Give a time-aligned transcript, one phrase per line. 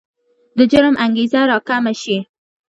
[0.57, 2.17] د جرم انګېزه راکمه شي.